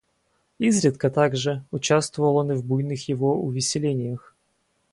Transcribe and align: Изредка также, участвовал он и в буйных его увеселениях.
Изредка 0.57 1.11
также, 1.11 1.63
участвовал 1.69 2.37
он 2.37 2.51
и 2.51 2.55
в 2.55 2.65
буйных 2.65 3.07
его 3.07 3.35
увеселениях. 3.39 4.35